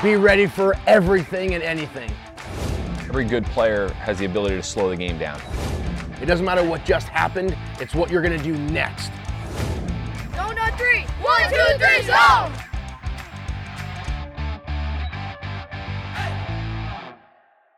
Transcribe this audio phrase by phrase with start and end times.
[0.00, 2.08] Be ready for everything and anything.
[3.08, 5.40] Every good player has the ability to slow the game down.
[6.22, 9.10] It doesn't matter what just happened, it's what you're going to do next.
[10.36, 11.02] Zone on three.
[11.20, 12.52] One, two, three, zone!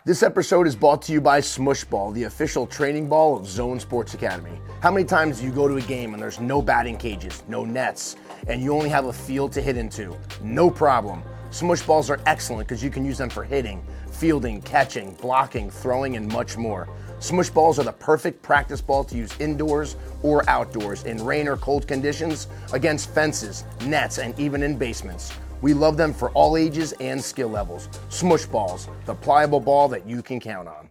[0.05, 3.81] This episode is brought to you by Smush Ball, the official training ball of Zoned
[3.81, 4.61] Sports Academy.
[4.83, 7.65] How many times do you go to a game and there's no batting cages, no
[7.65, 8.17] nets,
[8.47, 10.15] and you only have a field to hit into?
[10.43, 11.23] No problem.
[11.53, 16.15] Smush balls are excellent because you can use them for hitting, fielding, catching, blocking, throwing,
[16.15, 16.89] and much more.
[17.19, 21.57] Smush balls are the perfect practice ball to use indoors or outdoors in rain or
[21.57, 25.33] cold conditions, against fences, nets, and even in basements.
[25.61, 27.89] We love them for all ages and skill levels.
[28.11, 30.89] Smush balls, the pliable ball that you can count on.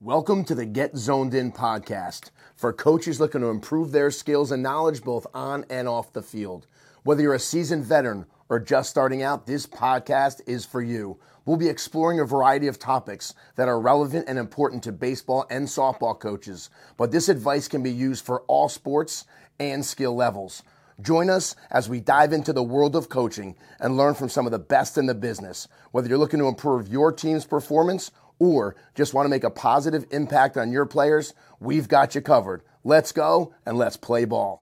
[0.00, 4.60] Welcome to the Get Zoned In podcast for coaches looking to improve their skills and
[4.60, 6.66] knowledge both on and off the field.
[7.04, 11.18] Whether you're a seasoned veteran or just starting out, this podcast is for you.
[11.46, 15.66] We'll be exploring a variety of topics that are relevant and important to baseball and
[15.66, 16.68] softball coaches,
[16.98, 19.24] but this advice can be used for all sports
[19.58, 20.62] and skill levels.
[21.00, 24.52] Join us as we dive into the world of coaching and learn from some of
[24.52, 25.66] the best in the business.
[25.92, 30.04] Whether you're looking to improve your team's performance or just want to make a positive
[30.10, 32.60] impact on your players, we've got you covered.
[32.84, 34.61] Let's go and let's play ball.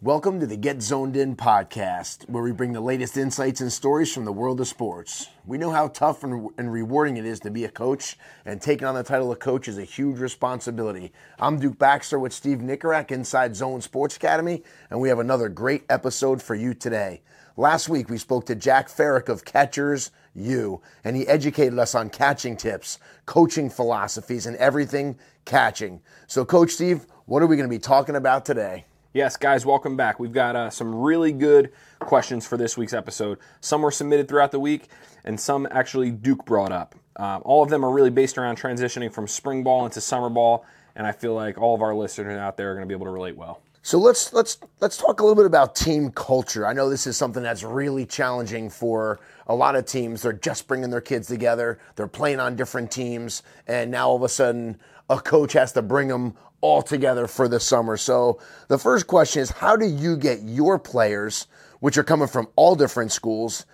[0.00, 4.14] Welcome to the Get Zoned In podcast, where we bring the latest insights and stories
[4.14, 5.28] from the world of sports.
[5.44, 8.86] We know how tough and, and, rewarding it is to be a coach, and taking
[8.86, 11.10] on the title of coach is a huge responsibility.
[11.40, 15.82] I'm Duke Baxter with Steve Nicorak inside Zoned Sports Academy, and we have another great
[15.88, 17.20] episode for you today.
[17.56, 22.08] Last week, we spoke to Jack Farrick of Catchers U, and he educated us on
[22.08, 26.02] catching tips, coaching philosophies, and everything catching.
[26.28, 28.84] So, Coach Steve, what are we going to be talking about today?
[29.14, 30.20] Yes, guys, welcome back.
[30.20, 33.38] We've got uh, some really good questions for this week's episode.
[33.62, 34.88] Some were submitted throughout the week,
[35.24, 36.94] and some actually Duke brought up.
[37.16, 40.66] Uh, all of them are really based around transitioning from spring ball into summer ball,
[40.94, 43.06] and I feel like all of our listeners out there are going to be able
[43.06, 43.62] to relate well.
[43.80, 46.66] So let's let's let's talk a little bit about team culture.
[46.66, 50.20] I know this is something that's really challenging for a lot of teams.
[50.20, 51.78] They're just bringing their kids together.
[51.96, 55.80] They're playing on different teams, and now all of a sudden, a coach has to
[55.80, 57.96] bring them all together for the summer.
[57.96, 61.46] So the first question is how do you get your players,
[61.80, 63.66] which are coming from all different schools,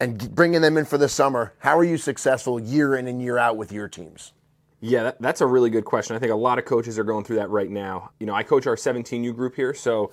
[0.00, 1.54] and bringing them in for the summer?
[1.58, 4.32] How are you successful year in and year out with your teams?
[4.80, 6.16] Yeah, that, that's a really good question.
[6.16, 8.10] I think a lot of coaches are going through that right now.
[8.18, 10.10] You know, I coach our 17U group here, so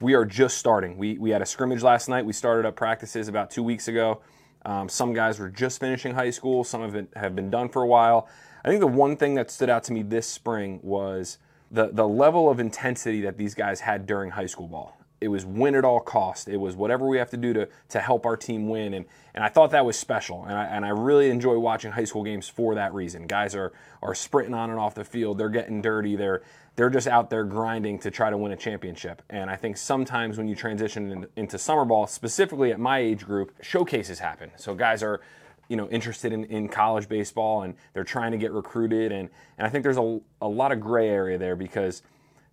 [0.00, 0.98] we are just starting.
[0.98, 2.24] We, we had a scrimmage last night.
[2.24, 4.20] We started up practices about two weeks ago.
[4.64, 7.82] Um, some guys were just finishing high school, some of it have been done for
[7.82, 8.28] a while.
[8.64, 11.38] I think the one thing that stood out to me this spring was
[11.70, 14.94] the the level of intensity that these guys had during high school ball.
[15.20, 16.46] It was win at all cost.
[16.48, 19.42] It was whatever we have to do to to help our team win, and and
[19.42, 20.44] I thought that was special.
[20.44, 23.26] And I and I really enjoy watching high school games for that reason.
[23.26, 25.38] Guys are are sprinting on and off the field.
[25.38, 26.14] They're getting dirty.
[26.14, 26.42] They're
[26.76, 29.20] they're just out there grinding to try to win a championship.
[29.28, 33.24] And I think sometimes when you transition in, into summer ball, specifically at my age
[33.24, 34.52] group, showcases happen.
[34.56, 35.20] So guys are
[35.68, 39.66] you know interested in, in college baseball and they're trying to get recruited and, and
[39.66, 42.02] I think there's a, a lot of gray area there because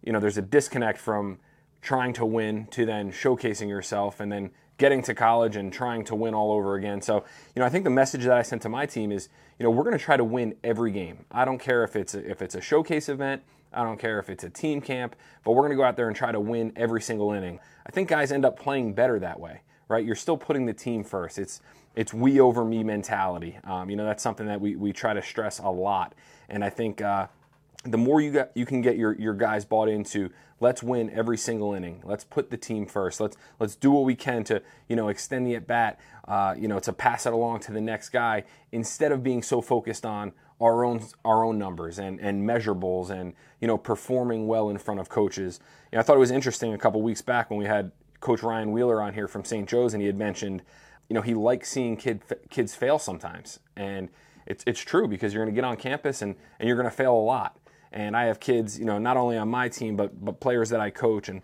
[0.04, 1.40] you know there's a disconnect from
[1.82, 6.16] trying to win to then showcasing yourself and then getting to college and trying to
[6.16, 7.02] win all over again.
[7.02, 7.24] So,
[7.56, 9.70] you know, I think the message that I sent to my team is, you know,
[9.70, 11.26] we're going to try to win every game.
[11.32, 14.30] I don't care if it's a, if it's a showcase event, I don't care if
[14.30, 16.74] it's a team camp, but we're going to go out there and try to win
[16.76, 17.60] every single inning.
[17.86, 20.06] I think guys end up playing better that way, right?
[20.06, 21.38] You're still putting the team first.
[21.38, 21.62] It's
[21.96, 23.58] it's we over me mentality.
[23.64, 26.14] Um, you know, that's something that we, we try to stress a lot.
[26.50, 27.28] And I think uh,
[27.86, 30.30] the more you got, you can get your, your guys bought into,
[30.60, 32.02] let's win every single inning.
[32.04, 33.20] Let's put the team first.
[33.20, 36.00] Let's let's do what we can to you know extend the at bat.
[36.28, 39.62] Uh, you know, to pass it along to the next guy instead of being so
[39.62, 44.70] focused on our own our own numbers and and measurables and you know performing well
[44.70, 45.60] in front of coaches.
[45.92, 48.44] You know, I thought it was interesting a couple weeks back when we had Coach
[48.44, 49.68] Ryan Wheeler on here from St.
[49.68, 50.62] Joe's, and he had mentioned
[51.10, 53.60] you know, he likes seeing kid, kids fail sometimes.
[53.76, 54.10] And
[54.46, 56.96] it's, it's true because you're going to get on campus and, and you're going to
[56.96, 57.58] fail a lot.
[57.92, 60.82] And I have kids, you know, not only on my team, but, but players that
[60.82, 61.30] I coach.
[61.30, 61.42] And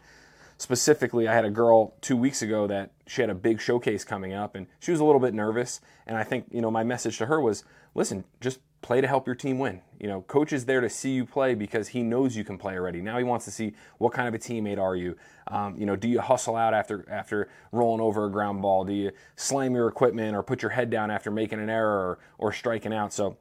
[0.57, 4.33] specifically, I had a girl two weeks ago that she had a big showcase coming
[4.33, 5.79] up and she was a little bit nervous.
[6.07, 7.63] And I think, you know, my message to her was
[7.94, 9.81] listen, just play to help your team win.
[10.00, 12.74] You know, coach is there to see you play because he knows you can play
[12.74, 13.01] already.
[13.01, 15.16] Now he wants to see what kind of a teammate are you.
[15.48, 18.83] Um, you know, do you hustle out after after rolling over a ground ball?
[18.83, 22.48] Do you slam your equipment or put your head down after making an error or,
[22.48, 23.13] or striking out?
[23.13, 23.38] So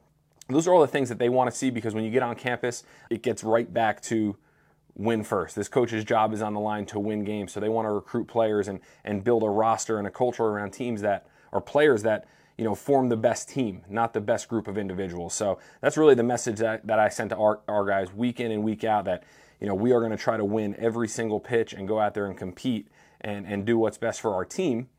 [0.47, 2.35] those are all the things that they want to see because when you get on
[2.35, 4.37] campus, it gets right back to
[4.95, 5.55] win first.
[5.55, 7.53] This coach's job is on the line to win games.
[7.53, 10.71] So they want to recruit players and and build a roster and a culture around
[10.71, 12.27] teams that are players that
[12.61, 15.33] you know, form the best team, not the best group of individuals.
[15.33, 18.51] So that's really the message that, that I sent to our, our guys week in
[18.51, 19.23] and week out that,
[19.59, 22.13] you know, we are going to try to win every single pitch and go out
[22.13, 22.87] there and compete
[23.21, 24.89] and, and do what's best for our team.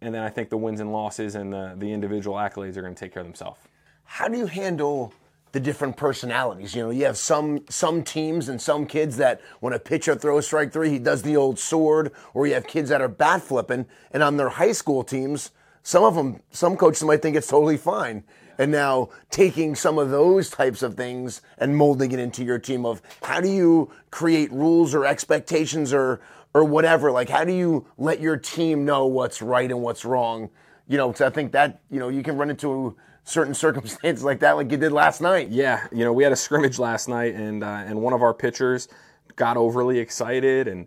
[0.00, 2.96] And then I think the wins and losses and the, the individual accolades are going
[2.96, 3.60] to take care of themselves.
[4.02, 5.14] How do you handle
[5.52, 6.74] the different personalities?
[6.74, 10.46] You know, you have some some teams and some kids that when a pitcher throws
[10.46, 13.86] strike three, he does the old sword, or you have kids that are bat flipping,
[14.10, 15.52] and on their high school teams,
[15.84, 18.24] some of them, some coaches might think it's totally fine.
[18.58, 22.86] And now taking some of those types of things and molding it into your team
[22.86, 26.20] of how do you create rules or expectations or
[26.54, 27.10] or whatever?
[27.10, 30.48] Like how do you let your team know what's right and what's wrong?
[30.88, 34.40] You know, because I think that you know you can run into certain circumstances like
[34.40, 35.50] that, like you did last night.
[35.50, 38.32] Yeah, you know, we had a scrimmage last night, and uh, and one of our
[38.32, 38.88] pitchers
[39.36, 40.86] got overly excited and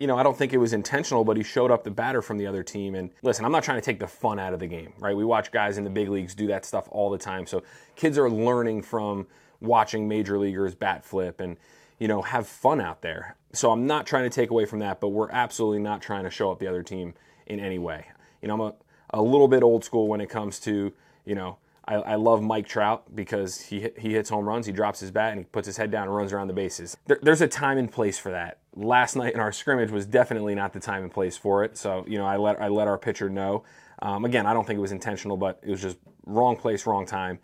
[0.00, 2.38] you know, I don't think it was intentional, but he showed up the batter from
[2.38, 2.94] the other team.
[2.94, 5.14] And listen, I'm not trying to take the fun out of the game, right?
[5.14, 7.46] We watch guys in the big leagues do that stuff all the time.
[7.46, 7.62] So
[7.96, 9.26] kids are learning from
[9.60, 11.58] watching major leaguers bat flip and,
[11.98, 13.36] you know, have fun out there.
[13.52, 16.30] So I'm not trying to take away from that, but we're absolutely not trying to
[16.30, 17.12] show up the other team
[17.46, 18.06] in any way.
[18.40, 18.74] You know, I'm a,
[19.10, 20.94] a little bit old school when it comes to,
[21.26, 25.00] you know, I, I, love Mike Trout because he he hits home runs, he drops
[25.00, 26.96] his bat, and he puts his head down and runs around the bases.
[27.06, 28.58] There, there's a time and place for that.
[28.76, 31.76] Last night in our scrimmage was definitely not the time and place for it.
[31.76, 33.64] So you know, I let I let our pitcher know.
[34.02, 37.06] Um, again, I don't think it was intentional, but it was just wrong place, wrong
[37.06, 37.38] time.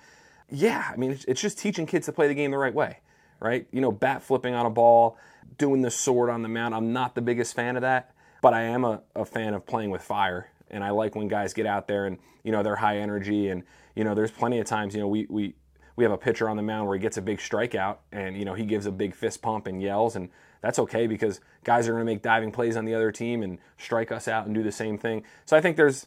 [0.48, 3.00] Yeah, I mean, it's, it's just teaching kids to play the game the right way,
[3.40, 3.66] right?
[3.72, 5.18] You know, bat flipping on a ball,
[5.58, 6.74] doing the sword on the mound.
[6.74, 8.12] I'm not the biggest fan of that,
[8.42, 11.52] but I am a, a fan of playing with fire, and I like when guys
[11.52, 13.64] get out there and you know they're high energy and
[13.96, 15.54] you know, there's plenty of times, you know, we, we,
[15.96, 18.44] we have a pitcher on the mound where he gets a big strikeout and, you
[18.44, 20.14] know, he gives a big fist pump and yells.
[20.14, 20.28] And
[20.60, 23.58] that's okay because guys are going to make diving plays on the other team and
[23.78, 25.24] strike us out and do the same thing.
[25.46, 26.06] So I think there's,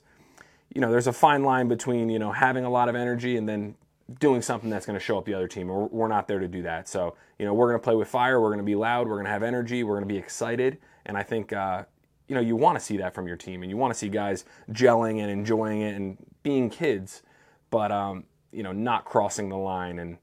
[0.74, 3.50] you know, there's a fine line between, you know, having a lot of energy and
[3.50, 3.76] then
[4.20, 5.68] doing something that's going to show up the other team.
[5.68, 6.88] We're, we're not there to do that.
[6.88, 8.40] So, you know, we're going to play with fire.
[8.40, 9.08] We're going to be loud.
[9.08, 9.84] We're going to have energy.
[9.84, 10.78] We're going to be excited.
[11.08, 11.86] And I think, uh,
[12.28, 14.10] you know, you want to see that from your team and you want to see
[14.10, 17.24] guys gelling and enjoying it and being kids
[17.70, 20.18] but um, you know, not crossing the line and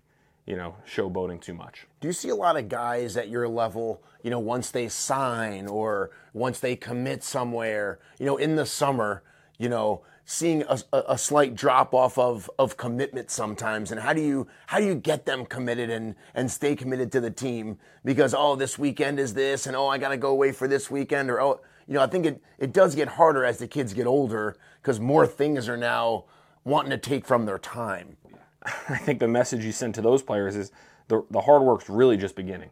[0.47, 1.87] you know, showboating too much.
[2.01, 5.67] Do you see a lot of guys at your level, you know, once they sign
[5.67, 9.25] or once they commit somewhere, you know, in the summer,
[9.59, 14.21] you know, seeing a, a slight drop off of, of commitment sometimes and how do
[14.21, 18.35] you how do you get them committed and and stay committed to the team because
[18.35, 21.31] oh this weekend is this and oh I got to go away for this weekend
[21.31, 24.09] or oh you know I think it it does get harder as the kids get
[24.09, 26.25] older because more things are now
[26.67, 28.17] wanting to take from their time.
[28.89, 30.73] I think the message you send to those players is
[31.09, 32.71] the, the hard work's really just beginning,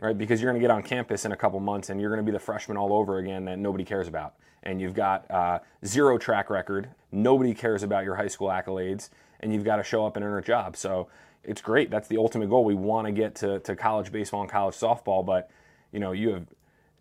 [0.00, 0.16] right?
[0.16, 2.30] Because you're going to get on campus in a couple months and you're going to
[2.30, 4.34] be the freshman all over again that nobody cares about.
[4.62, 6.90] And you've got uh, zero track record.
[7.10, 9.08] Nobody cares about your high school accolades,
[9.40, 10.76] and you've got to show up and earn a job.
[10.76, 11.08] So
[11.42, 11.90] it's great.
[11.90, 12.62] That's the ultimate goal.
[12.62, 15.50] We want to get to, to college baseball and college softball, but
[15.92, 16.46] you know you have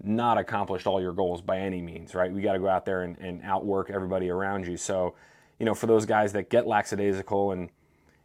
[0.01, 2.31] not accomplished all your goals by any means, right?
[2.31, 4.77] We got to go out there and, and outwork everybody around you.
[4.77, 5.15] So
[5.59, 7.69] you know, for those guys that get lackadaisical and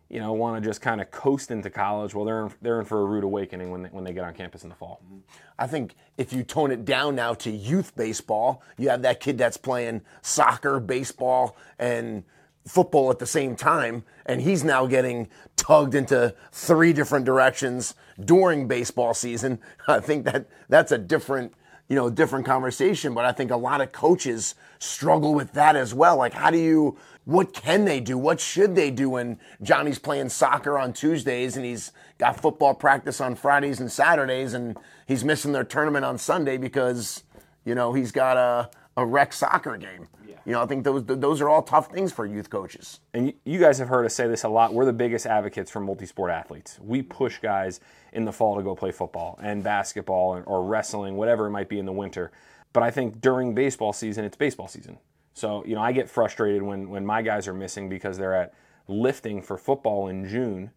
[0.09, 2.87] you know want to just kind of coast into college, well, they're in, they're in
[2.87, 5.01] for a rude awakening when they, when they get on campus in the fall.
[5.05, 5.19] Mm-hmm.
[5.59, 9.39] I think if you tone it down now to youth baseball, you have that kid
[9.39, 12.25] that's playing soccer, baseball, and
[12.67, 18.67] football at the same time, and he's now getting tugged into three different directions during
[18.69, 19.59] baseball season.
[19.89, 21.55] I think that that's a different
[21.89, 25.93] you know different conversation but i think a lot of coaches struggle with that as
[25.95, 28.19] well like how do you what can they do?
[28.19, 33.21] What should they do when Johnny's playing soccer on Tuesdays and he's got football practice
[33.21, 34.77] on Fridays and Saturdays and
[35.07, 37.23] he's missing their tournament on Sunday because,
[37.65, 40.07] you know, he's got a, a rec soccer game.
[40.47, 43.01] You know, I think those those are all tough things for youth coaches.
[43.15, 44.75] And you guys have heard us say this a lot.
[44.75, 46.79] We're the biggest advocates for multi-sport athletes.
[46.81, 47.81] We push guys
[48.13, 51.79] in the fall to go play football and basketball or wrestling, whatever it might be
[51.79, 52.31] in the winter.
[52.75, 54.99] But I think during baseball season, it's baseball season.
[55.33, 58.53] So, you know, I get frustrated when, when my guys are missing because they're at
[58.87, 60.71] lifting for football in June,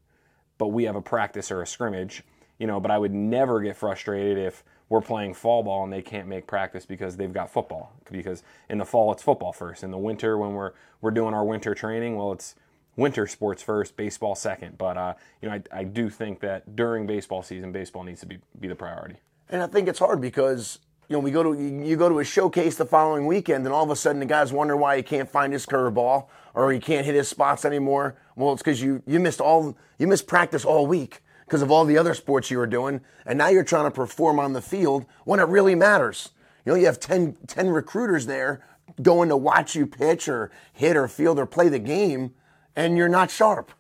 [0.58, 2.24] but we have a practice or a scrimmage,
[2.58, 6.01] you know, but I would never get frustrated if we're playing fall ball and they
[6.01, 7.94] can't make practice because they've got football.
[8.12, 9.84] Because in the fall it's football first.
[9.84, 12.56] In the winter when we're we're doing our winter training, well it's
[12.96, 14.77] winter sports first, baseball second.
[14.77, 18.25] But uh, you know, I, I do think that during baseball season, baseball needs to
[18.25, 19.17] be be the priority.
[19.50, 20.79] And I think it's hard because
[21.10, 23.84] you know, we go to you go to a showcase the following weekend, and all
[23.84, 27.06] of a sudden the guys wonder why he can't find his curveball or he can't
[27.06, 28.15] hit his spots anymore.
[28.36, 31.86] Well, it's because you you missed all you missed practice all week because of all
[31.86, 35.06] the other sports you were doing, and now you're trying to perform on the field
[35.24, 36.32] when it really matters.
[36.66, 38.62] You know, you have 10, 10 recruiters there
[39.01, 42.34] going to watch you pitch or hit or field or play the game,
[42.75, 43.72] and you're not sharp.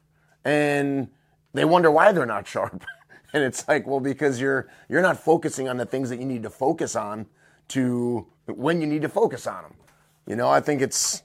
[0.45, 1.09] And
[1.53, 2.85] they wonder why they're not sharp.
[3.33, 6.43] and it's like, well, because you're you're not focusing on the things that you need
[6.43, 7.25] to focus on
[7.69, 9.73] to when you need to focus on them.
[10.25, 11.23] You know, I think it's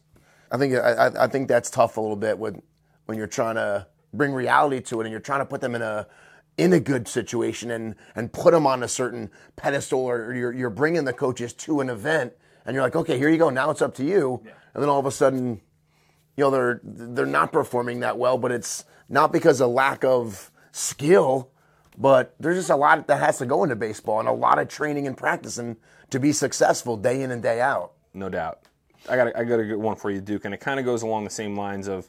[0.50, 2.62] I think I, I think that's tough a little bit when
[3.06, 5.82] when you're trying to bring reality to it and you're trying to put them in
[5.82, 6.06] a
[6.58, 10.70] in a good situation and and put them on a certain pedestal or you're you're
[10.70, 12.32] bringing the coaches to an event
[12.64, 13.50] and you're like, okay, here you go.
[13.50, 14.40] Now it's up to you.
[14.44, 14.52] Yeah.
[14.74, 15.60] And then all of a sudden,
[16.36, 20.50] you know, they're they're not performing that well, but it's not because of lack of
[20.70, 21.50] skill,
[21.98, 24.68] but there's just a lot that has to go into baseball and a lot of
[24.68, 25.76] training and practicing
[26.10, 27.92] to be successful day in and day out.
[28.14, 28.60] No doubt.
[29.08, 30.86] I got a, I got a good one for you, Duke, and it kind of
[30.86, 32.08] goes along the same lines of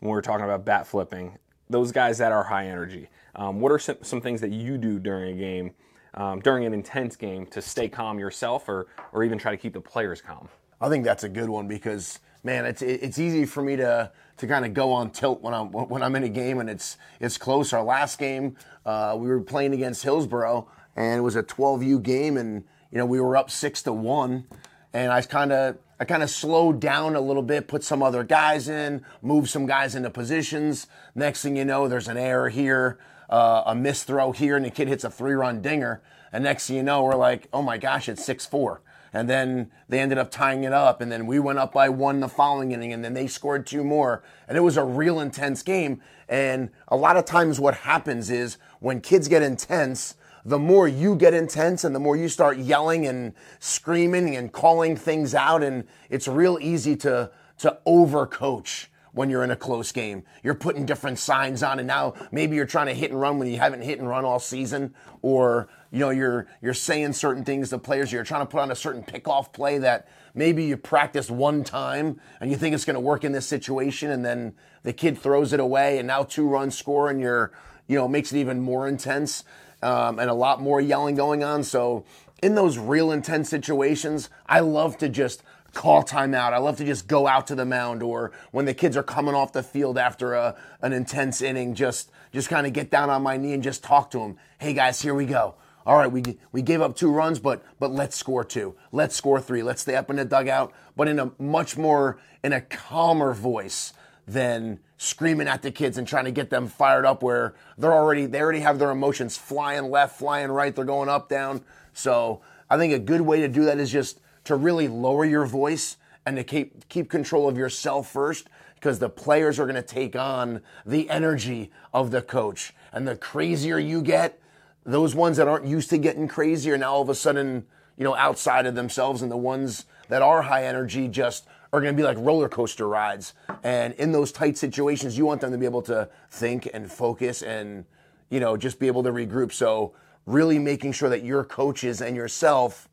[0.00, 1.38] when we were talking about bat flipping.
[1.68, 3.08] Those guys that are high energy.
[3.36, 5.72] Um, what are some, some things that you do during a game,
[6.14, 9.74] um, during an intense game, to stay calm yourself, or or even try to keep
[9.74, 10.48] the players calm?
[10.80, 14.46] I think that's a good one because man, it's it's easy for me to to
[14.46, 17.36] kind of go on tilt when I'm when I'm in a game and it's it's
[17.36, 17.72] close.
[17.72, 22.36] Our last game, uh, we were playing against Hillsboro, and it was a 12U game,
[22.36, 24.46] and you know we were up six to one,
[24.94, 28.22] and I kind of I kind of slowed down a little bit, put some other
[28.22, 30.86] guys in, moved some guys into positions.
[31.14, 34.70] Next thing you know, there's an error here, uh, a missed throw here, and the
[34.70, 36.02] kid hits a three-run dinger.
[36.32, 38.82] And next thing you know, we're like, oh my gosh, it's six four.
[39.12, 42.20] And then they ended up tying it up and then we went up by one
[42.20, 44.22] the following inning and then they scored two more.
[44.46, 46.02] And it was a real intense game.
[46.28, 50.16] And a lot of times what happens is when kids get intense
[50.46, 54.94] the more you get intense and the more you start yelling and screaming and calling
[54.94, 57.28] things out and it's real easy to
[57.58, 60.22] to overcoach when you're in a close game.
[60.42, 63.48] You're putting different signs on, and now maybe you're trying to hit and run when
[63.48, 67.70] you haven't hit and run all season, or you know you're you're saying certain things
[67.70, 68.12] to players.
[68.12, 72.20] You're trying to put on a certain pickoff play that maybe you practiced one time
[72.40, 75.54] and you think it's going to work in this situation, and then the kid throws
[75.54, 77.52] it away, and now two runs score, and you're
[77.86, 79.44] you know makes it even more intense
[79.82, 81.62] um, and a lot more yelling going on.
[81.62, 82.04] So
[82.42, 85.42] in those real intense situations, I love to just
[85.76, 86.54] call timeout.
[86.54, 89.34] I love to just go out to the mound or when the kids are coming
[89.34, 93.22] off the field after a, an intense inning, just just kind of get down on
[93.22, 94.36] my knee and just talk to them.
[94.58, 95.54] Hey guys, here we go.
[95.84, 98.74] All right, we we gave up two runs, but but let's score two.
[98.90, 99.62] Let's score three.
[99.62, 103.92] Let's stay up in the dugout, but in a much more in a calmer voice
[104.26, 108.24] than screaming at the kids and trying to get them fired up where they're already
[108.24, 111.62] they already have their emotions flying left, flying right, they're going up down.
[111.92, 115.44] So, I think a good way to do that is just to really lower your
[115.44, 119.82] voice and to keep keep control of yourself first because the players are going to
[119.82, 122.74] take on the energy of the coach.
[122.92, 124.40] And the crazier you get
[124.84, 128.14] those ones that aren't used to getting crazier now all of a sudden you know
[128.14, 132.04] outside of themselves and the ones that are high energy just are going to be
[132.04, 133.34] like roller coaster rides.
[133.64, 137.42] And in those tight situations you want them to be able to think and focus
[137.42, 137.84] and
[138.30, 139.52] you know just be able to regroup.
[139.52, 142.88] So really making sure that your coaches and yourself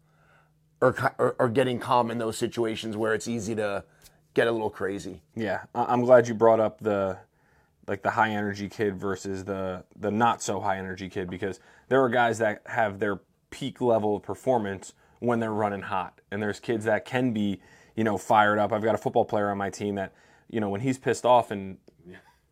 [0.83, 3.83] are getting calm in those situations where it's easy to
[4.33, 5.21] get a little crazy.
[5.35, 7.17] Yeah, I'm glad you brought up the
[7.87, 11.59] like the high energy kid versus the the not so high energy kid because
[11.89, 16.41] there are guys that have their peak level of performance when they're running hot, and
[16.41, 17.59] there's kids that can be
[17.95, 18.71] you know fired up.
[18.71, 20.13] I've got a football player on my team that
[20.49, 21.77] you know when he's pissed off and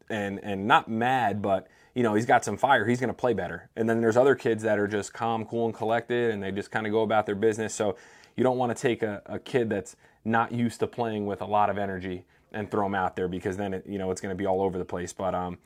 [0.09, 2.85] and and not mad, but you know he's got some fire.
[2.85, 3.69] He's going to play better.
[3.75, 6.71] And then there's other kids that are just calm, cool, and collected, and they just
[6.71, 7.73] kind of go about their business.
[7.73, 7.95] So
[8.35, 11.45] you don't want to take a, a kid that's not used to playing with a
[11.45, 14.35] lot of energy and throw them out there because then it, you know it's going
[14.35, 15.13] to be all over the place.
[15.13, 15.57] But um,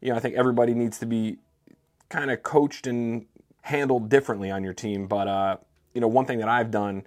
[0.00, 1.38] you know I think everybody needs to be
[2.08, 3.26] kind of coached and
[3.62, 5.06] handled differently on your team.
[5.06, 5.56] But uh,
[5.94, 7.04] you know one thing that I've done,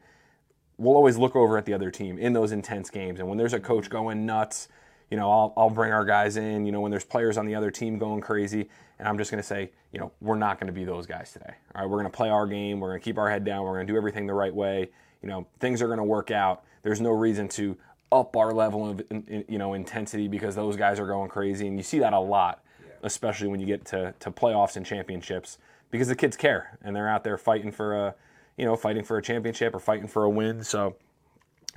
[0.77, 3.53] we'll always look over at the other team in those intense games, and when there's
[3.53, 4.67] a coach going nuts,
[5.09, 6.65] you know I'll I'll bring our guys in.
[6.65, 8.69] You know when there's players on the other team going crazy,
[8.99, 11.31] and I'm just going to say, you know we're not going to be those guys
[11.33, 11.53] today.
[11.73, 12.79] All right, we're going to play our game.
[12.79, 13.63] We're going to keep our head down.
[13.63, 14.89] We're going to do everything the right way
[15.25, 16.63] you know things are going to work out.
[16.83, 17.75] There's no reason to
[18.11, 19.01] up our level of
[19.49, 22.63] you know intensity because those guys are going crazy, and you see that a lot,
[22.79, 22.93] yeah.
[23.01, 25.57] especially when you get to to playoffs and championships
[25.89, 28.15] because the kids care and they're out there fighting for a
[28.55, 30.63] you know fighting for a championship or fighting for a win.
[30.63, 30.95] So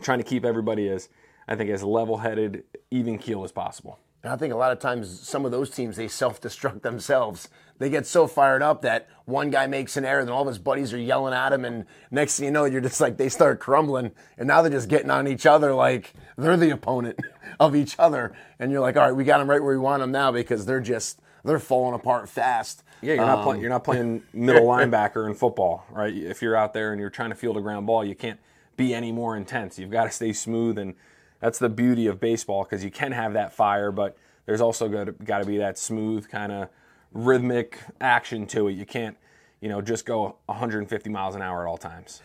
[0.03, 1.09] trying to keep everybody as
[1.49, 3.99] I think as level-headed, even keel as possible.
[4.23, 7.49] And I think a lot of times some of those teams they self-destruct themselves.
[7.79, 10.59] They get so fired up that one guy makes an error, then all of his
[10.59, 13.61] buddies are yelling at him, and next thing you know, you're just like they start
[13.61, 17.21] crumbling, and now they're just getting on each other like they're the opponent
[17.61, 20.01] of each other, and you're like, all right, we got them right where we want
[20.01, 22.83] them now because they're just they're falling apart fast.
[23.01, 23.61] Yeah, you're not um, playing.
[23.63, 26.13] You're not playing middle linebacker in football, right?
[26.13, 28.41] If you're out there and you're trying to field a ground ball, you can't
[28.77, 29.79] be any more intense.
[29.79, 30.95] You've got to stay smooth and
[31.41, 34.17] that's the beauty of baseball because you can have that fire, but
[34.47, 36.69] there's also got to be that smooth kind of
[37.13, 38.73] rhythmic action to it.
[38.73, 39.17] You can't,
[39.61, 42.23] you know, just go 150 miles an hour at all times.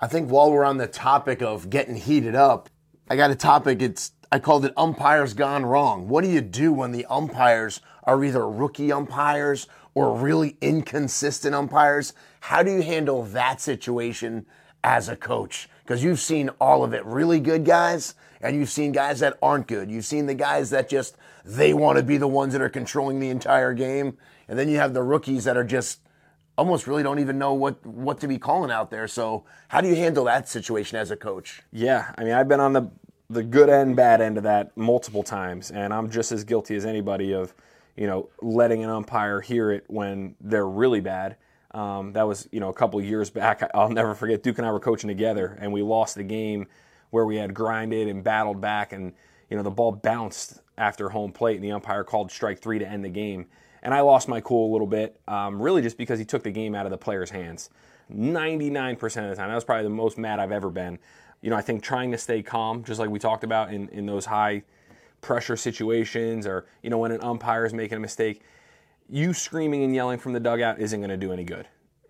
[0.00, 2.68] I think while we're on the topic of getting heated up,
[3.08, 3.80] I got a topic.
[3.80, 6.08] It's I called it umpires gone wrong.
[6.08, 12.12] What do you do when the umpires are either rookie umpires or really inconsistent umpires?
[12.40, 14.46] How do you handle that situation
[14.82, 15.68] as a coach?
[15.86, 17.04] Because you've seen all of it.
[17.04, 19.88] Really good guys, and you've seen guys that aren't good.
[19.88, 23.20] You've seen the guys that just they want to be the ones that are controlling
[23.20, 26.00] the entire game, and then you have the rookies that are just
[26.58, 29.06] almost really don't even know what what to be calling out there.
[29.06, 31.62] So, how do you handle that situation as a coach?
[31.70, 32.90] Yeah, I mean, I've been on the
[33.30, 36.84] the good and bad end of that multiple times, and I'm just as guilty as
[36.84, 37.54] anybody of,
[37.96, 41.36] you know, letting an umpire hear it when they're really bad.
[41.76, 43.62] Um, that was, you know, a couple years back.
[43.74, 44.42] I'll never forget.
[44.42, 46.66] Duke and I were coaching together, and we lost the game
[47.10, 49.12] where we had grinded and battled back, and
[49.50, 52.88] you know, the ball bounced after home plate, and the umpire called strike three to
[52.88, 53.46] end the game.
[53.82, 56.50] And I lost my cool a little bit, um, really just because he took the
[56.50, 57.70] game out of the player's hands.
[58.12, 59.48] 99% of the time.
[59.48, 60.98] That was probably the most mad I've ever been.
[61.42, 64.06] You know, I think trying to stay calm, just like we talked about in, in
[64.06, 64.62] those high
[65.20, 68.42] pressure situations or, you know, when an umpire is making a mistake,
[69.08, 71.66] you screaming and yelling from the dugout isn't going to do any good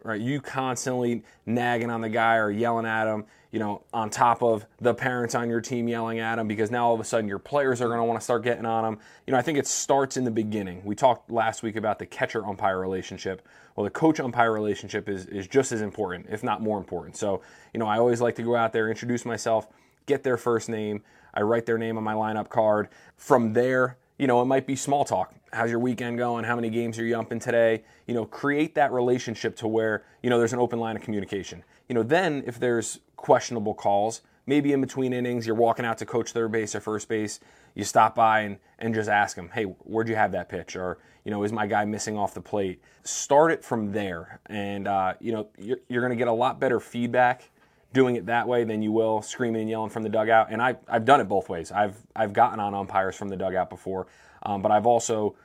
[0.06, 0.20] right?
[0.20, 4.64] You constantly nagging on the guy or yelling at him, you know, on top of
[4.80, 7.40] the parents on your team yelling at him because now all of a sudden your
[7.40, 9.00] players are going to want to start getting on him.
[9.26, 10.82] You know, I think it starts in the beginning.
[10.84, 13.46] We talked last week about the catcher umpire relationship.
[13.74, 17.16] Well, the coach umpire relationship is, is just as important, if not more important.
[17.16, 17.42] So,
[17.74, 19.66] you know, I always like to go out there, introduce myself,
[20.06, 21.02] get their first name.
[21.34, 22.88] I write their name on my lineup card.
[23.16, 25.34] From there, you know, it might be small talk.
[25.52, 26.44] How's your weekend going?
[26.44, 27.84] How many games are you umping today?
[28.06, 31.64] You know, create that relationship to where, you know, there's an open line of communication.
[31.88, 36.06] You know, then if there's questionable calls, maybe in between innings, you're walking out to
[36.06, 37.40] coach third base or first base,
[37.74, 40.76] you stop by and, and just ask them, hey, where'd you have that pitch?
[40.76, 42.80] Or, you know, is my guy missing off the plate?
[43.02, 44.40] Start it from there.
[44.46, 47.50] And, uh, you know, you're, you're going to get a lot better feedback
[47.92, 50.48] doing it that way than you will screaming and yelling from the dugout.
[50.50, 51.72] And I, I've done it both ways.
[51.72, 54.06] I've, I've gotten on umpires from the dugout before,
[54.42, 55.36] um, but I've also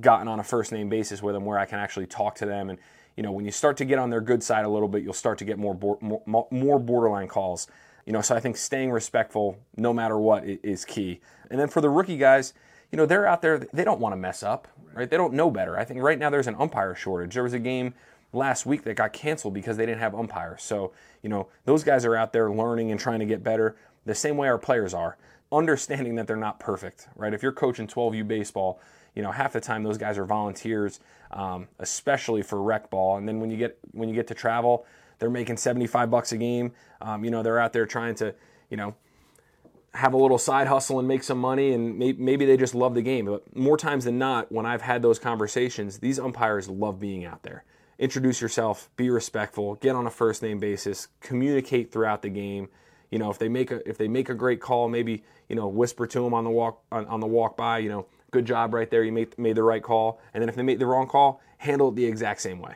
[0.00, 2.70] gotten on a first name basis with them where I can actually talk to them.
[2.70, 2.78] And,
[3.16, 5.14] you know, when you start to get on their good side a little bit, you'll
[5.14, 7.66] start to get more, more, more borderline calls.
[8.04, 11.20] You know, so I think staying respectful no matter what is key.
[11.50, 12.54] And then for the rookie guys,
[12.92, 15.10] you know, they're out there, they don't want to mess up, right?
[15.10, 15.76] They don't know better.
[15.76, 17.34] I think right now there's an umpire shortage.
[17.34, 17.94] There was a game
[18.32, 20.62] last week that got canceled because they didn't have umpires.
[20.62, 24.14] So, you know, those guys are out there learning and trying to get better the
[24.14, 25.16] same way our players are,
[25.52, 27.34] understanding that they're not perfect, right?
[27.34, 28.80] If you're coaching 12U baseball,
[29.14, 33.16] you know, half the time those guys are volunteers, um, especially for rec ball.
[33.16, 34.86] And then when you get when you get to travel,
[35.18, 36.72] they're making 75 bucks a game.
[37.00, 38.34] Um, you know, they're out there trying to,
[38.68, 38.94] you know,
[39.94, 43.00] have a little side hustle and make some money, and maybe they just love the
[43.00, 43.24] game.
[43.24, 47.42] But more times than not, when I've had those conversations, these umpires love being out
[47.42, 47.64] there
[47.98, 52.68] introduce yourself, be respectful, get on a first name basis, communicate throughout the game.
[53.10, 55.68] You know, if they make a if they make a great call, maybe you know
[55.68, 57.78] whisper to them on the walk on, on the walk by.
[57.78, 59.04] You know, good job right there.
[59.04, 60.20] You made made the right call.
[60.34, 62.74] And then if they make the wrong call, handle it the exact same way.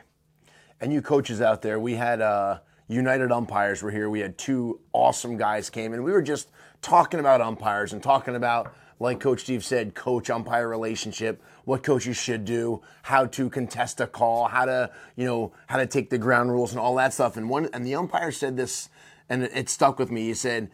[0.79, 4.09] And you coaches out there, we had uh, United umpires were here.
[4.09, 6.49] We had two awesome guys came, and we were just
[6.81, 12.17] talking about umpires and talking about like Coach Steve said, coach umpire relationship, what coaches
[12.17, 16.19] should do, how to contest a call, how to, you know, how to take the
[16.19, 17.35] ground rules and all that stuff.
[17.35, 18.89] And one and the umpire said this
[19.27, 20.25] and it, stuck with me.
[20.25, 20.69] He said,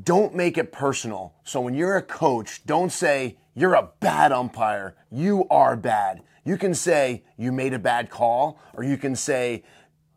[0.00, 1.34] Don't make it personal.
[1.42, 4.94] So when you're a coach, don't say, You're a bad umpire.
[5.10, 6.22] You are bad.
[6.44, 9.64] You can say you made a bad call, or you can say,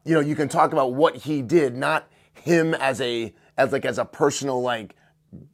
[0.06, 3.86] you know, you can talk about what he did, not him as a as like
[3.86, 4.96] as a personal like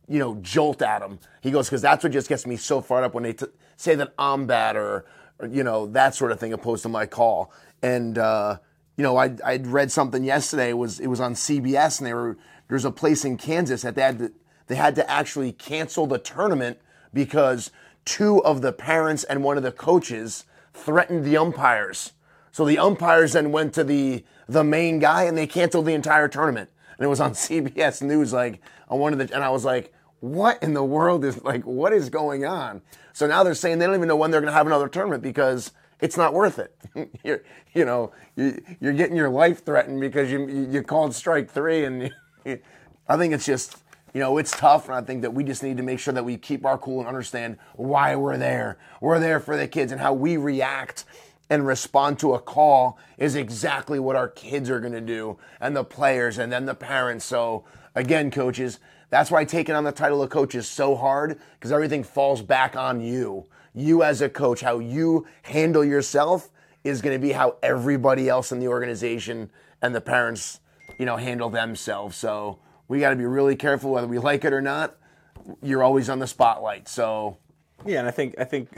[0.07, 1.19] you know, jolt at him.
[1.41, 3.95] He goes, because that's what just gets me so fired up when they t- say
[3.95, 5.05] that I'm bad or,
[5.39, 7.51] or, you know, that sort of thing opposed to my call.
[7.81, 8.57] And, uh,
[8.95, 10.69] you know, I, I'd read something yesterday.
[10.69, 12.37] It was, it was on CBS and they were,
[12.67, 14.31] there's a place in Kansas that they had to,
[14.65, 16.79] they had to actually cancel the tournament
[17.13, 17.71] because
[18.03, 22.13] two of the parents and one of the coaches threatened the umpires.
[22.51, 26.27] So the umpires then went to the, the main guy and they canceled the entire
[26.27, 29.65] tournament and it was on CBS News, like on one of the, and I was
[29.65, 32.81] like, what in the world is like, what is going on?
[33.13, 35.23] So now they're saying they don't even know when they're going to have another tournament
[35.23, 36.75] because it's not worth it.
[37.23, 41.85] you're, you know, you, are getting your life threatened because you you called strike three,
[41.85, 42.11] and
[42.45, 42.59] you,
[43.07, 43.77] I think it's just.
[44.13, 46.23] You know, it's tough, and I think that we just need to make sure that
[46.23, 48.79] we keep our cool and understand why we're there.
[48.99, 51.05] We're there for the kids and how we react
[51.49, 55.75] and respond to a call is exactly what our kids are going to do and
[55.75, 57.25] the players and then the parents.
[57.25, 57.63] So
[57.95, 58.79] again, coaches,
[59.09, 62.75] That's why taking on the title of coach is so hard because everything falls back
[62.75, 63.45] on you.
[63.73, 66.49] You as a coach, how you handle yourself
[66.83, 69.49] is going to be how everybody else in the organization
[69.81, 70.59] and the parents,
[70.99, 72.17] you know, handle themselves.
[72.17, 74.97] So we got to be really careful whether we like it or not.
[75.61, 76.89] You're always on the spotlight.
[76.89, 77.37] So
[77.85, 78.69] Yeah, and I think I think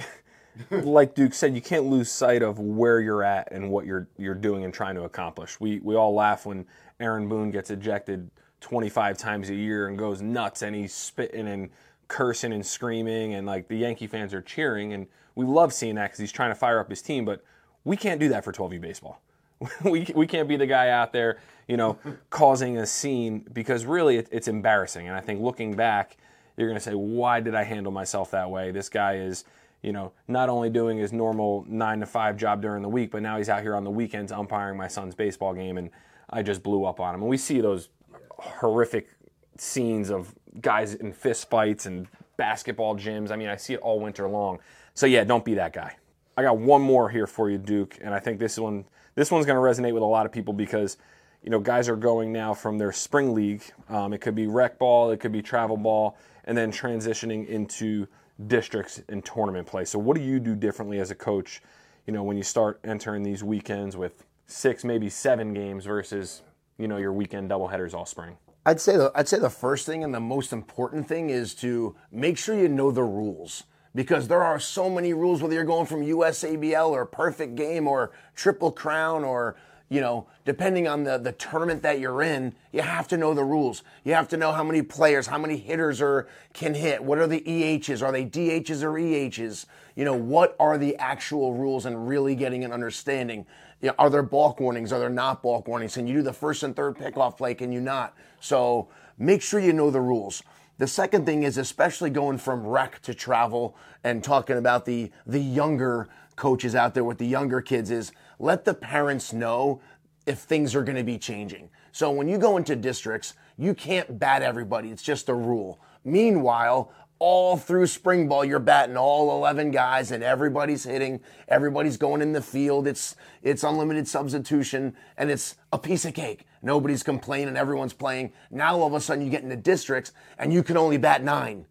[0.72, 4.36] like Duke said, you can't lose sight of where you're at and what you're you're
[4.36, 5.60] doing and trying to accomplish.
[5.60, 6.66] We we all laugh when
[7.00, 8.30] Aaron Boone gets ejected
[8.62, 11.70] 25 times a year and goes nuts and he's spitting and
[12.08, 16.08] cursing and screaming and like the Yankee fans are cheering and we love seeing that
[16.08, 17.44] because he's trying to fire up his team, but
[17.86, 19.22] we can't do that for 12U baseball.
[19.84, 21.98] we, we can't be the guy out there, you know,
[22.30, 25.08] causing a scene because really it, it's embarrassing.
[25.08, 26.18] And I think looking back,
[26.58, 28.72] you're going to say, why did I handle myself that way?
[28.72, 29.46] This guy is,
[29.82, 33.22] you know, not only doing his normal nine to five job during the week, but
[33.22, 35.90] now he's out here on the weekends umpiring my son's baseball game, and
[36.30, 37.22] I just blew up on him.
[37.22, 37.90] And we see those
[38.38, 39.10] horrific
[39.58, 43.32] scenes of guys in fist fights and basketball gyms.
[43.32, 44.60] I mean, I see it all winter long.
[44.94, 45.96] So yeah, don't be that guy.
[46.36, 49.46] I got one more here for you, Duke, and I think this one this one's
[49.46, 50.98] going to resonate with a lot of people because
[51.44, 53.64] you know guys are going now from their spring league.
[53.90, 58.08] Um, it could be rec ball, it could be travel ball, and then transitioning into
[58.48, 59.86] districts and tournament play.
[59.86, 61.62] So what do you do differently as a coach?
[62.08, 66.42] You know, when you start entering these weekends with six, maybe seven games versus
[66.78, 68.38] you know your weekend doubleheaders all spring.
[68.66, 71.96] I'd say the I'd say the first thing and the most important thing is to
[72.12, 73.64] make sure you know the rules
[73.96, 78.12] because there are so many rules whether you're going from USABL or perfect game or
[78.36, 79.56] triple crown or
[79.90, 83.44] you know depending on the the tournament that you're in you have to know the
[83.44, 83.84] rules.
[84.04, 87.04] You have to know how many players how many hitters are can hit.
[87.04, 91.54] What are the EHs are they DHs or EHs you know what are the actual
[91.54, 93.46] rules and really getting an understanding?
[93.82, 94.94] You know, are there balk warnings?
[94.94, 95.96] Are there not balk warnings?
[95.96, 97.54] Can you do the first and third pickoff play?
[97.54, 98.14] Can you not?
[98.40, 100.44] So make sure you know the rules.
[100.78, 105.40] The second thing is especially going from rec to travel and talking about the the
[105.40, 109.82] younger coaches out there with the younger kids is let the parents know
[110.26, 111.70] if things are going to be changing.
[111.92, 114.90] So when you go into districts, you can't bat everybody.
[114.90, 115.80] It's just a rule.
[116.06, 122.22] Meanwhile, all through spring ball, you're batting all 11 guys and everybody's hitting, everybody's going
[122.22, 122.88] in the field.
[122.88, 126.46] It's, it's unlimited substitution and it's a piece of cake.
[126.62, 128.32] Nobody's complaining, everyone's playing.
[128.50, 131.66] Now all of a sudden you get into districts and you can only bat nine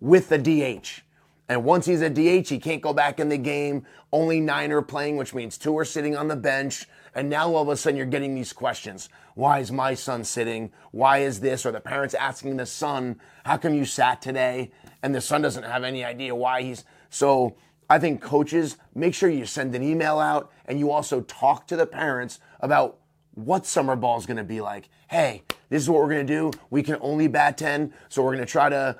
[0.00, 1.03] with the DH.
[1.48, 3.84] And once he's a DH, he can't go back in the game.
[4.12, 6.86] Only nine are playing, which means two are sitting on the bench.
[7.14, 9.08] And now all of a sudden you're getting these questions.
[9.34, 10.72] Why is my son sitting?
[10.90, 11.66] Why is this?
[11.66, 14.72] Or the parents asking the son, how come you sat today?
[15.02, 16.84] And the son doesn't have any idea why he's.
[17.10, 17.56] So
[17.90, 21.76] I think coaches, make sure you send an email out and you also talk to
[21.76, 22.98] the parents about
[23.34, 24.88] what summer ball is going to be like.
[25.08, 26.50] Hey, this is what we're going to do.
[26.70, 27.92] We can only bat 10.
[28.08, 28.96] So we're going to try to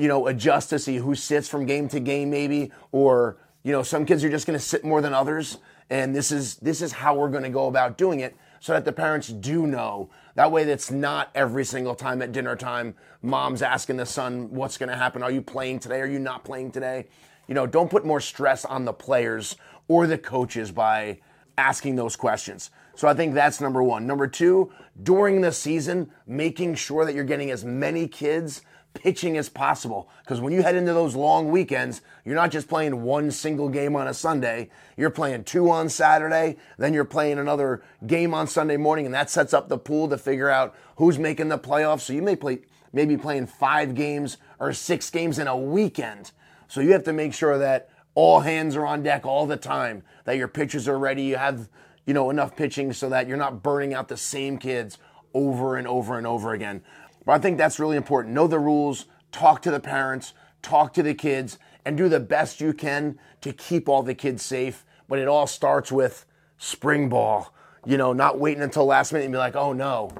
[0.00, 3.82] you know, adjust to see who sits from game to game, maybe, or you know,
[3.82, 5.58] some kids are just going to sit more than others,
[5.90, 8.86] and this is this is how we're going to go about doing it, so that
[8.86, 10.08] the parents do know.
[10.36, 14.78] That way, that's not every single time at dinner time, mom's asking the son, "What's
[14.78, 15.22] going to happen?
[15.22, 16.00] Are you playing today?
[16.00, 17.08] Are you not playing today?"
[17.46, 21.18] You know, don't put more stress on the players or the coaches by
[21.58, 22.70] asking those questions.
[22.94, 24.06] So I think that's number one.
[24.06, 28.62] Number two, during the season, making sure that you're getting as many kids
[28.94, 30.08] pitching as possible.
[30.22, 33.96] Because when you head into those long weekends, you're not just playing one single game
[33.96, 38.76] on a Sunday, you're playing two on Saturday, then you're playing another game on Sunday
[38.76, 42.00] morning, and that sets up the pool to figure out who's making the playoffs.
[42.00, 42.60] So you may play
[42.92, 46.32] maybe playing five games or six games in a weekend.
[46.68, 50.02] So you have to make sure that all hands are on deck all the time,
[50.24, 51.68] that your pitchers are ready, you have,
[52.04, 54.98] you know, enough pitching so that you're not burning out the same kids
[55.32, 56.82] over and over and over again.
[57.24, 58.34] But I think that's really important.
[58.34, 62.60] Know the rules, talk to the parents, talk to the kids, and do the best
[62.60, 64.84] you can to keep all the kids safe.
[65.08, 66.26] But it all starts with
[66.58, 67.54] spring ball.
[67.84, 70.12] You know, not waiting until last minute and be like, oh no,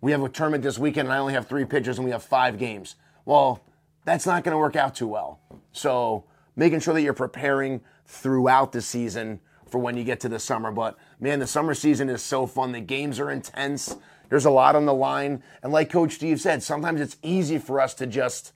[0.00, 2.22] we have a tournament this weekend and I only have three pitchers and we have
[2.22, 2.96] five games.
[3.24, 3.62] Well,
[4.04, 5.40] that's not going to work out too well.
[5.72, 6.24] So
[6.56, 10.70] making sure that you're preparing throughout the season for when you get to the summer.
[10.70, 12.72] But man, the summer season is so fun.
[12.72, 13.96] The games are intense.
[14.28, 15.42] There's a lot on the line.
[15.62, 18.52] And like Coach Steve said, sometimes it's easy for us to just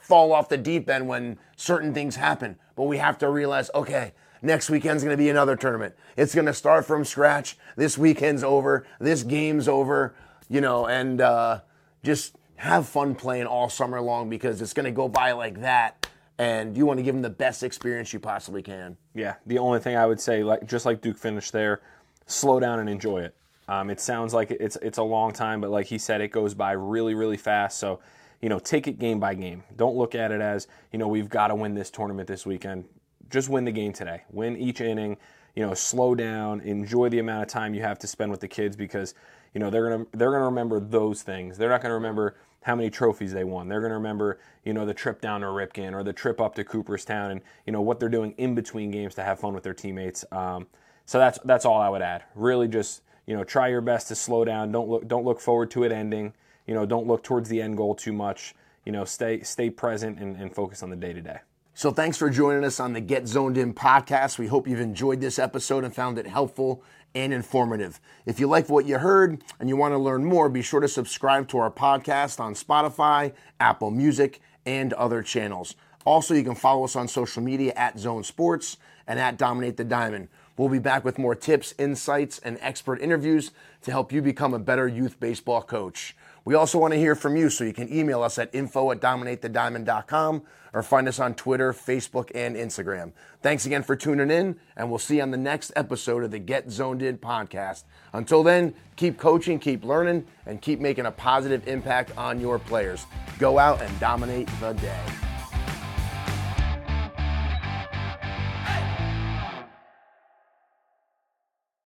[0.00, 2.56] fall off the deep end when certain things happen.
[2.76, 5.94] But we have to realize, okay, next weekend's going to be another tournament.
[6.16, 7.56] It's going to start from scratch.
[7.76, 8.86] This weekend's over.
[9.00, 10.14] This game's over,
[10.48, 11.60] you know, and uh,
[12.04, 16.08] just have fun playing all summer long because it's going to go by like that.
[16.38, 18.98] And you want to give them the best experience you possibly can.
[19.14, 21.80] Yeah, the only thing I would say, like just like Duke finished there,
[22.26, 23.34] slow down and enjoy it.
[23.68, 26.54] Um, it sounds like it's it's a long time, but like he said, it goes
[26.54, 27.78] by really really fast.
[27.78, 28.00] So
[28.40, 29.62] you know, take it game by game.
[29.76, 32.84] Don't look at it as, you know, we've got to win this tournament this weekend.
[33.30, 34.22] Just win the game today.
[34.30, 35.16] Win each inning.
[35.54, 36.60] You know, slow down.
[36.60, 39.14] Enjoy the amount of time you have to spend with the kids because,
[39.54, 41.56] you know, they're gonna they're gonna remember those things.
[41.56, 43.68] They're not gonna remember how many trophies they won.
[43.68, 46.64] They're gonna remember, you know, the trip down to Ripken or the trip up to
[46.64, 49.74] Cooperstown and you know what they're doing in between games to have fun with their
[49.74, 50.24] teammates.
[50.30, 50.66] Um,
[51.06, 52.24] so that's that's all I would add.
[52.34, 54.72] Really, just you know, try your best to slow down.
[54.72, 56.32] Don't look don't look forward to it ending.
[56.66, 58.54] You know, don't look towards the end goal too much.
[58.84, 61.38] You know, stay stay present and, and focus on the day to day.
[61.74, 64.38] So thanks for joining us on the Get Zoned In podcast.
[64.38, 66.82] We hope you've enjoyed this episode and found it helpful
[67.14, 68.00] and informative.
[68.24, 70.88] If you like what you heard and you want to learn more, be sure to
[70.88, 75.74] subscribe to our podcast on Spotify, Apple Music, and other channels.
[76.06, 79.84] Also, you can follow us on social media at Zoned Sports and at Dominate the
[79.84, 80.28] Diamond.
[80.56, 83.50] We'll be back with more tips, insights, and expert interviews
[83.82, 86.16] to help you become a better youth baseball coach.
[86.46, 89.00] We also want to hear from you, so you can email us at info at
[89.00, 90.42] dominatethediamond.com
[90.72, 93.12] or find us on Twitter, Facebook, and Instagram.
[93.42, 96.38] Thanks again for tuning in, and we'll see you on the next episode of the
[96.38, 97.82] Get Zoned In podcast.
[98.12, 103.06] Until then, keep coaching, keep learning, and keep making a positive impact on your players.
[103.38, 105.25] Go out and dominate the day.